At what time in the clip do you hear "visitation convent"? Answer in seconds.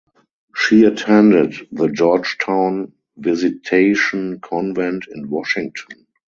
3.17-5.05